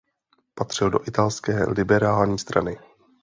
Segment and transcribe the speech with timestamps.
[0.55, 2.79] Patřil do Italské liberální strany.